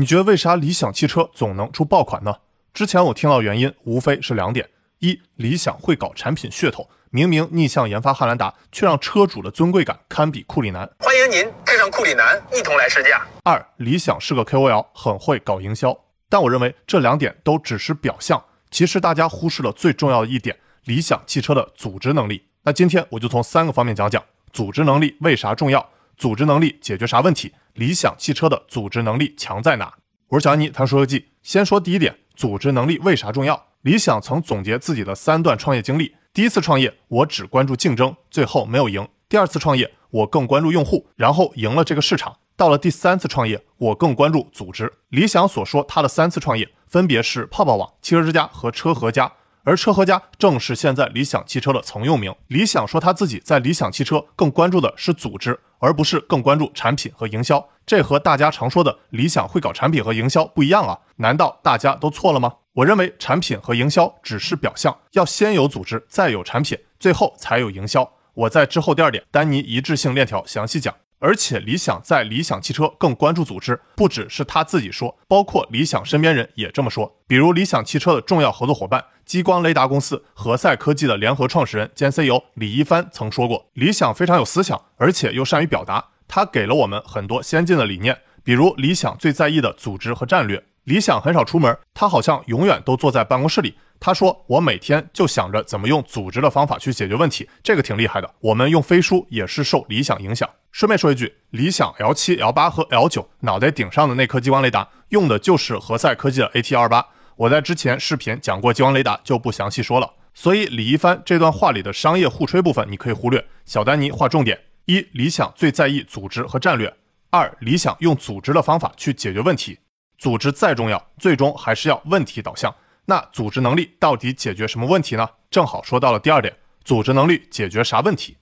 [0.00, 2.36] 你觉得为啥理想汽车总能出爆款呢？
[2.72, 10.88] 之前我听到原因无非是两点：一，理想会搞产品噱头，明明逆向研发汉兰达，却让车主的尊贵感堪比库里南。
[11.00, 13.26] 欢迎您带上库里南一同来试驾。
[13.42, 15.98] 二，理想是个 KOL，很会搞营销。
[16.28, 18.40] 但我认为这两点都只是表象，
[18.70, 22.40] 其实大家忽视了最重要的一点：理想汽车的组织能力。
[22.62, 24.22] 那今天我就从三个方面讲讲
[24.52, 29.94] 组织能力为啥重要，组织能力解决啥问题，理想汽车的组织能力强在哪？
[30.26, 31.28] 我是小安妮，谈说科技。
[31.44, 33.66] 先说第一点，组织能力为啥重要？
[33.82, 44.92] 理想曾总结自己的三段创业经历：第一次创业，我只关注竞争，最后没有赢；第二次创业，我更关注用户，然后赢了这个市场；到了第三次创业，我更关注组织。
[45.10, 49.32] 理想所说他的三次创业，分别是泡泡网、汽车之家和车和家。
[49.62, 52.34] 而车和家正是现在理想汽车的曾用名。
[52.46, 57.68] 理想说他自己在理想汽车更关注的是组织，而不是更关注产品和营销。
[57.86, 60.98] 这和大家常说的理想会搞产品和营销不一样啊？
[61.16, 62.54] 难道大家都错了吗？
[62.74, 68.08] 我认为产品和营销只是表象，要先有组织，再有产品，最后才有营销。
[68.34, 70.94] 我在之后第二点丹尼一致性链条详细讲。
[71.20, 77.16] 而且理想在理想汽车更关注组织，不只是他自己说，包括理想身边人也这么说。
[77.26, 86.04] 比如理想汽车的重要合作伙伴激光雷达公司、何赛科技的联合创始人兼 CEO 李一帆曾说过，理想非常有思想，而且又善于表达。
[86.26, 90.64] 他给了我们很多先进的理念，比如理想最在意的组织和战略。
[90.84, 93.74] 理想很少出门，他好像永远都坐在办公室里。
[94.00, 98.34] 他说：“我每天就想着怎么用组织的方法去解决问题，这个挺厉害的。
[98.40, 100.48] 我们用飞书也是受理想影响。
[100.70, 107.06] 顺便说一句，理想 L 七、L 八和 L 九脑袋顶上的那颗激光雷达，用的就是何赛科技的 AT 二八。
[107.36, 110.10] 我在之前视频讲过激光雷达，就不详细说了。
[110.34, 113.44] 所以李一帆这段话里的商业互吹部分你可以忽略。
[113.64, 116.88] 小丹尼划重点：一、理想最在意组织和战略；
[117.30, 119.78] 二、理想用组织的方法去解决问题。
[120.16, 122.72] 组织再重要，最终还是要问题导向。
[123.06, 125.28] 那组织能力到底解决什么问题呢？
[125.50, 128.36] 正好说到了第二点，组织能力解决啥问题？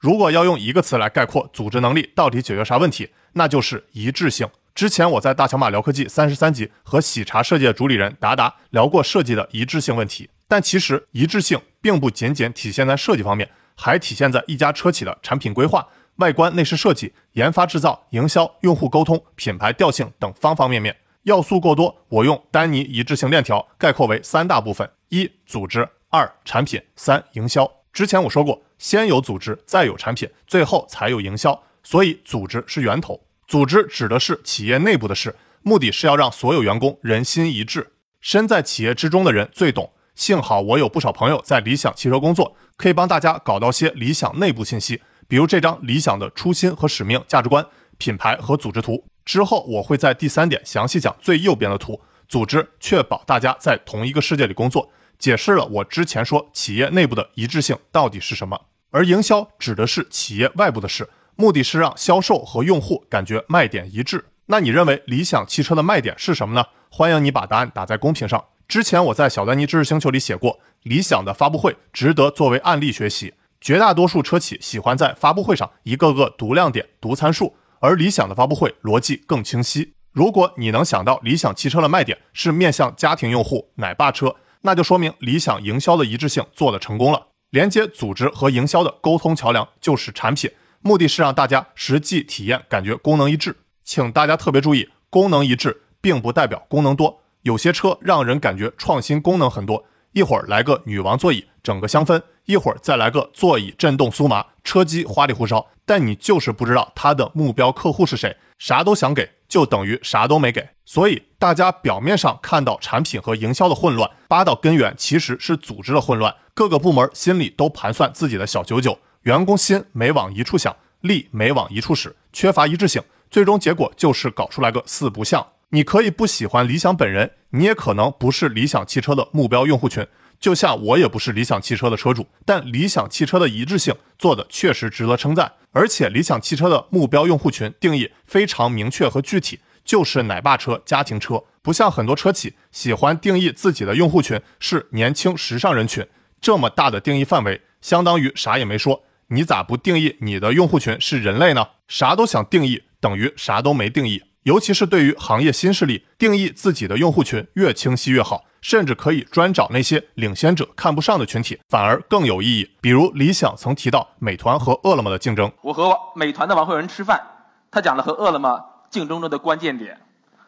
[0.00, 4.48] 如果要用一个词来概括组织能力到底解决啥问题，那就是一致性。
[4.74, 10.30] 之前我在大小马聊科技三十三集和喜茶设计的主理人达达聊过设计的一致性问题。
[10.48, 20.96] 但其实一致性并不仅仅体现在设计方面，还体现在一家车企的产品规划、外观内饰设计、研发制造、营销、用户沟通、品牌调性等方方面面。
[21.24, 27.70] 要素过多，我用丹尼一致性链条概括为三大部分：一、组织；二、产品；三、营销。
[27.92, 31.62] 之前我说过，先有组织，再有产品，最后才有营销。
[31.82, 33.20] 所以，组织是源头。
[33.48, 37.92] 组织指的是企业内部的事，目的是要让所有员工人心一致。
[38.20, 39.92] 身在企业之中的人最懂。
[40.14, 47.64] 幸好我有不少朋友在理想汽车工作，可以帮大家搞到些理想内部信息，比如这张理想的初心和使命、价值观、
[47.96, 49.02] 品牌和组织图。
[49.24, 54.90] 之后我会在第三点详细讲最右边的图，组织确保大家在同一个世界里工作，
[55.20, 58.60] 解释了我之前说企业内部的一致性到底是什么。
[58.90, 64.24] 而营销指的是企业外部的事，目的是让销售和用户感觉卖点一致。
[64.46, 66.64] 那你认为理想汽车的卖点是什么呢？
[66.90, 68.44] 欢迎你把答案打在公屏上。
[68.66, 73.34] 之前我在小丹尼知识星球里写过，理想的发布会值得作为案例学习。
[73.60, 77.54] 绝大多数车企喜欢在发布会上一个个读亮点、读参数。
[77.78, 79.94] 而理想的发布会逻辑更清晰。
[80.12, 87.28] 如果你能想到理想汽车的卖点是面向家庭用户、奶爸车，那就说明理想营销的一致性做得成功了。
[87.50, 90.50] 连接组织和营销的沟通桥梁就是产品，
[90.80, 93.56] 目的是让大家实际体验感觉功能一致。
[93.82, 97.20] 请大家特别注意，功能一致并不代表功能多。
[97.42, 105.66] 有些车让人感觉创新功能很多，一会儿来个女王座椅，整个香氛；一会儿再来个座椅震动酥麻，车机花里胡哨。
[105.86, 110.68] 但你就是不知道他的目标客户是谁，啥都想给，就等于啥都没给。
[110.84, 116.34] 所以大家表面上看到产品和营销的混乱，扒到根源其实是组织的混乱。
[116.54, 125.44] 各个部门心里都盘算自己的小九九，员工心没往一处想，力没往一处使，缺乏一致性，最终结果就是搞出来个四不像。
[125.70, 130.06] 你可以不喜欢理想本人，你也可能不是理想汽车的目标用户群。
[130.40, 135.52] 就像我也不是理想汽车的车主，但理想汽车的一致性做的确实值得称赞。
[135.72, 146.04] 而且理想汽车的目标用户群定义非常明确和具体，就是奶爸车、家庭车，不像很多车企喜欢定义自己的用户群是年轻时尚人群。
[146.40, 149.04] 这么大的定义范围，相当于啥也没说。
[149.28, 151.68] 你咋不定义你的用户群是人类呢？
[151.86, 154.22] 啥都想定义，等于啥都没定义。
[154.44, 158.44] 尤其是对于行业新势力，定义自己的用户群越清晰越好。
[158.62, 162.70] 甚至可以专找那些领先者看不上的群体，反而更有意义。
[162.82, 165.50] 比如理想曾提到美团和饿了么的竞争。
[165.62, 167.22] 我和美团的王慧文吃饭，
[167.70, 169.98] 他讲了和饿了么竞争中的关键点。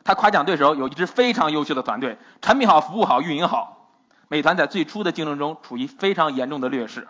[0.04, 3.96] 他夸奖对手有一支非常优秀的团队，产品好、服务好、运营好。
[4.28, 7.08] 美团在最初的竞争中处于非常严重的劣势，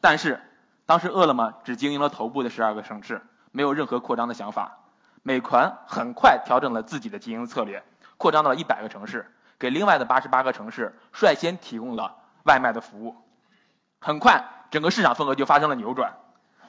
[0.00, 0.40] 但是
[0.84, 3.22] 当时饿了么只经营了头部的十二个城市，
[3.52, 4.79] 没有任何扩张的想法。
[5.22, 7.82] 美团很快调整了自己的经营策略，
[8.16, 13.14] 扩张到了一百个城市，给另外的八十八个城市率先提供了外卖的服务。
[14.00, 16.14] 很快，整个市场份额就发生了扭转。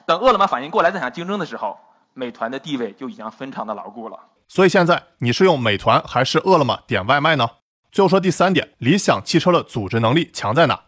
[0.04, 1.78] 等饿了么反应过来再想竞争的时候，
[2.12, 4.18] 美团的地位就已经非常的牢固了。
[4.48, 7.48] 所以现在你是用美团还是饿了么点外卖呢？
[7.90, 10.78] 最后说第三点，理想汽车的组织能力强在哪？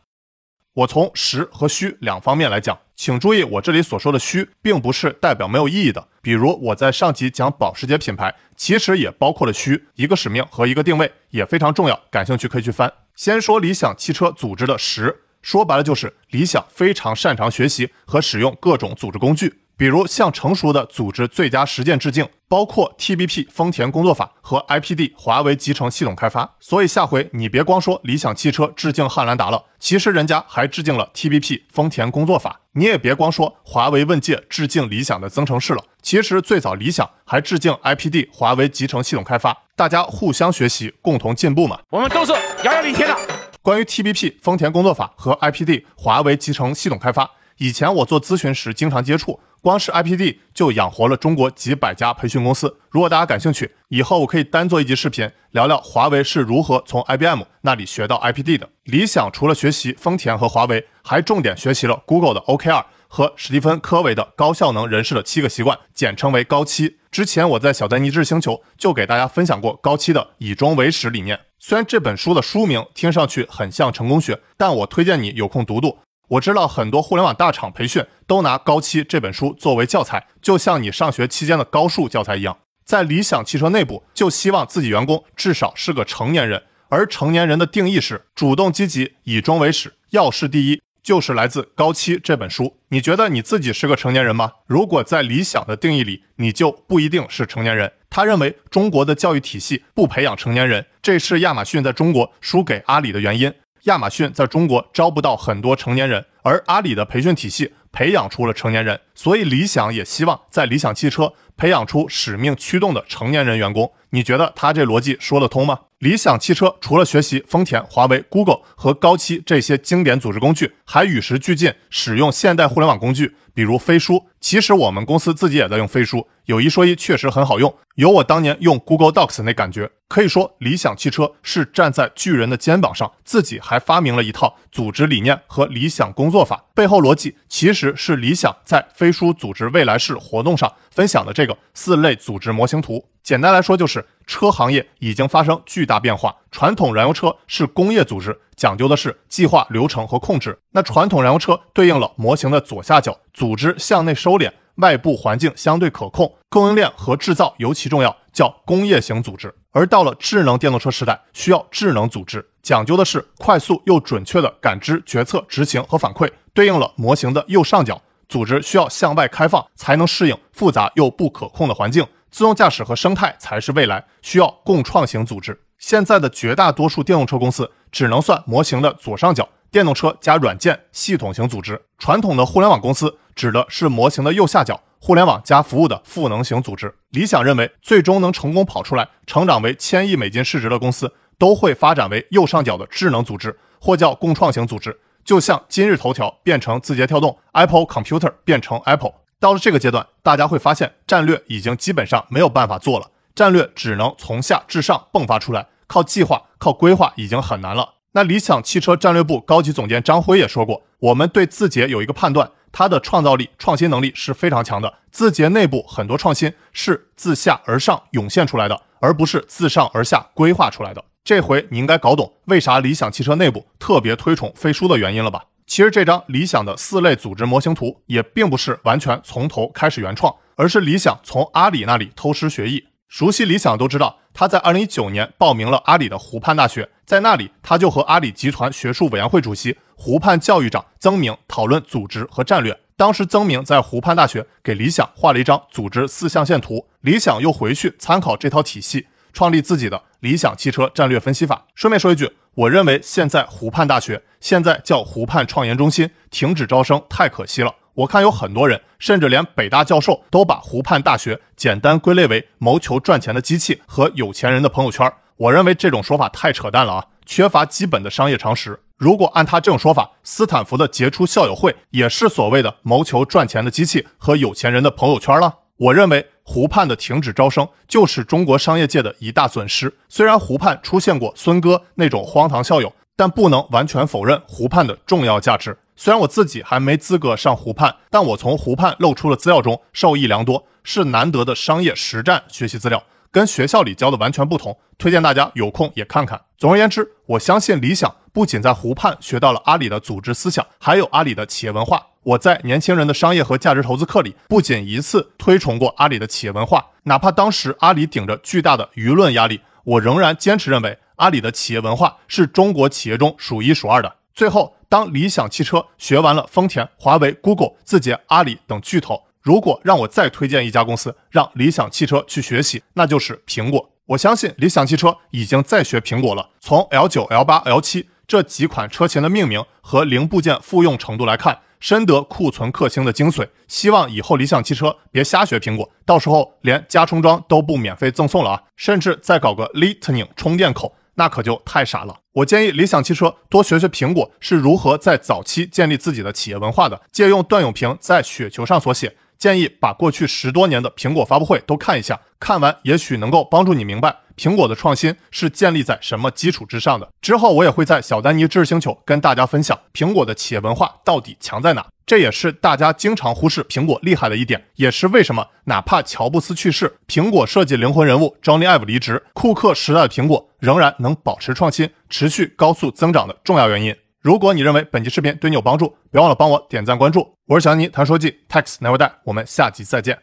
[0.74, 6.06] 我从实和虚两方面来讲，请注意，我这里所说的虚，并不是代表没有意义的。
[6.22, 12.00] 比如我在上集讲保时捷品牌，其实也包括了虚，一个使命和一个定位也非常重要。
[12.10, 12.92] 感兴趣可以去翻。
[13.16, 19.63] 先说理想汽车组织的实，说白了就是理想非常擅长学习和使用各种组织工具。
[19.76, 26.54] 比如向成熟的组织最佳实践致敬，包括 TBP 丰田工作法和 IPD 华为集成系统开发。
[26.60, 32.60] 所以下回你别光说理想汽车致敬汉兰达了，其实人家还致敬了 TBP 丰田工作法。
[32.76, 39.56] 你也别光说华为问界致敬理想的增程式了，其实最早理想还致敬 IPD 华为集成系统开发。
[39.76, 41.78] 大家互相学习，共同进步嘛。
[41.90, 42.32] 我们都是
[42.64, 43.16] 遥遥领先的。
[43.62, 49.40] 关于 TBP 丰田工作法和 IPD 华为集成系统开发，以前我做咨询时经常接触。
[49.60, 52.76] 光是 IPD 就养活了中国几百家培训公司。
[52.90, 58.68] 如果大家感兴趣，以后我可以单做一集视频，聊聊华为是如何从 IBM 那里学到 IPD 的。
[58.82, 66.98] 理想除了学习丰田和华为，还重点学习了 Google 的 OKR 和史蒂芬·科维的高效能人士的七个习惯，简称为高七。
[67.10, 71.40] 之前我在小丹尼智星球就给大家分享过高七的以终为始理念。
[71.58, 76.00] 虽然这本书的书名听上去很像成功学，但我推荐你有空读读。
[76.34, 82.58] 我知道很多互联网大厂培训都拿高七这本书作为教材，就像你上学期间的高数教材一样。
[82.84, 92.78] 在理想汽车内部，就希望自己员工至少是个成年人，而成年人的定义是主动积极、以终为始、要事第一，就是来自高七这本书。
[92.88, 94.54] 你觉得你自己是个成年人吗？
[94.66, 97.92] 如果在理想的定义里，你就不一定是成年人。
[98.10, 103.52] 他认为中国的教育体系不培养成年人，这是亚马逊在中国输给阿里的原因。
[103.84, 113.92] 亚马逊在中国招不到很多成年人，而阿里的培训体系培养出了成年人，所以理想也希望在理想汽车培养出使命驱动的成年人员工。
[114.10, 115.80] 你觉得他这逻辑说得通吗？
[115.98, 124.26] 理想汽车除了学习丰田、华为、Google 和高七这些经典组织工具，还与时俱进使用现代互联网工具，比如飞书。
[124.40, 129.90] 其实我们公司自己也在用飞书，有一说一，确实很好用，有我当年用 Google Docs 那感觉。
[130.06, 136.66] 可以说，理想汽车是站在巨人的肩膀上，自己还发明了一套组织理念和理想工作法。
[136.74, 143.06] 背后逻辑其实是理想在飞书组织未来式活动上分享的这个四类组织模型图。
[143.22, 146.36] 简单来说，就是车行业已经发生巨大变化。
[146.50, 150.58] 传统燃油车是工业组织，讲究的是计划、流程和控制。
[150.76, 159.54] 那传统燃油车对应了模型的左下角，组织向内收敛，外部环境相对可控，供应链和制造尤其重要，叫工业型组织。
[159.70, 172.04] 而到了智能电动车时代，需要智能组织，讲究的是快速又准确的感知、决策、执行和反馈，对应了模型的右上角，组织需要向外开放，才能适应复杂又不可控的环境。
[172.32, 175.56] 自动驾驶和生态才是未来，需要共创型组织。
[175.78, 181.82] 现在的绝大多数电动车公司只能算模型的左上角，电动车加软件系统型组织。
[181.98, 186.94] 传统的互联网公司指的是模型的右下角，互联网加服务的赋能型组织。
[187.10, 194.96] 理想认为，最终能成功跑出来、成长为千亿美金市值的公司，都会发展为右上角的智能组织，或叫共创型组织。
[195.24, 199.14] 就像今日头条变成字节跳动，Apple Computer 变成 Apple。
[199.40, 207.93] 到了这个阶段，大家会发现战略已经基本上没有办法做了，战略只能从下至上迸发出来，靠计划、靠规划已经很难了。
[208.16, 214.94] 那理想汽车战略部高级总监张辉也说过，我们对字节有一个判断，它的创造力、创新能力是非常强的。
[215.10, 221.04] 字节内部很多创新是自下而上涌现出来的，而不是自上而下规划出来的。
[221.24, 225.46] 这回你应该搞懂为啥理想汽车内部特别推崇飞书的原因了吧？
[225.66, 232.84] 其实这张理想的四类组织模型图也并不是完全从头开始原创，而是理想从阿里那里偷师学艺。
[233.08, 242.78] 熟悉理想都知道，他在二零一九年报名了阿里的湖畔大学，在那里他就和阿里集团学术委员会主席、湖畔教育长曾明讨论组织和战略。
[242.96, 251.66] 当时曾明在湖畔大学给理想画了一张组织四象限图，理想又回去参考这套体系，创立自己的理想汽车战略分析法。
[251.74, 252.30] 顺便说一句。
[252.54, 257.74] 我认为现在湖畔大学现在叫湖畔创研中心停止招生太可惜了。
[257.94, 265.12] 我看有很多人，甚至连北大教授都把湖畔大学简单归类为谋求赚钱的机器和有钱人的朋友圈。
[265.36, 268.80] 我认为这种说法太扯淡了啊，缺乏基本的商业常识。
[268.96, 275.56] 如果按他这种说法，斯坦福的杰出校友会也是所谓的谋求赚钱的机器和有钱人的朋友圈了。
[275.76, 279.92] 我认为湖畔的停止招生就是中国商业界的一大损失。
[280.08, 285.76] 虽然湖畔出现过孙哥那种荒唐校友，但不能完全否认湖畔的重要价值。
[285.96, 293.02] 虽然我自己还没资格上湖畔，但我从湖畔露出的资料中受益良多，是难得的商业实战学习资料，
[293.34, 294.78] 跟学校里教的完全不同。
[294.96, 296.40] 推荐大家有空也看看。
[296.56, 302.06] 总而言之，我相信理想不仅在湖畔学到了阿里的组织思想，还有阿里的企业文化。
[302.22, 314.14] 我在年轻人的商业和价值投资课里，不仅一次推崇过阿里的企业文化，哪怕当时阿里顶着巨大的舆论压力，我仍然坚持认为阿里的企业文化是中国企业中数一数二的。
[314.32, 323.90] 最后，当理想汽车学完了丰田、华为、Google、字节、阿里等巨头， 如果让我再推荐一家公司让理想汽车去学习，那就是苹果。
[324.06, 326.48] 我相信理想汽车已经在学苹果了。
[326.60, 333.46] 从 L 九、L 八、L 七这几款车型的命名和零部件复用程度来看，深得库存克星的精髓。
[333.68, 338.62] 希望以后理想汽车别瞎学苹果，到时候连加充装都不免费赠送了啊！
[338.76, 340.96] 甚至再搞个 Lightning 充电口。
[341.16, 342.16] 那可就太傻了。
[342.32, 347.00] 我建议理想汽车多学学苹果是如何在早期建立自己的企业文化的。
[347.12, 357.08] 借用段永平在雪球上所写，建议把过去十多年的苹果发布会都看一下，看完也许能够帮助你明白苹果的创新是建立在什么基础之上的。
[357.20, 361.86] 之后我也会在小丹尼知识星球跟大家分享苹果的企业文化到底强在哪。
[362.06, 373.96] 这也是大家经常忽视苹果厉害的一点，也是为什么哪怕乔布斯去世，苹果设计灵魂人物 Johnny Ive 离职，库克时代的苹果仍然能保持创新、持续高速增长的重要原因。
[374.24, 377.36] 如果你认为本期视频对你有帮助，别忘了帮我点赞关注。
[377.44, 380.18] 我是小妮谈说记，Tax Never Die，我们下期再见。